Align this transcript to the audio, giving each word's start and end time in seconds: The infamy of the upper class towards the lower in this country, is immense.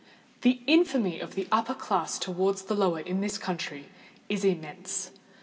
The 0.41 0.61
infamy 0.65 1.19
of 1.19 1.35
the 1.35 1.47
upper 1.51 1.75
class 1.75 2.17
towards 2.17 2.63
the 2.63 2.73
lower 2.73 3.01
in 3.01 3.21
this 3.21 3.37
country, 3.37 3.85
is 4.29 4.43
immense. 4.43 5.11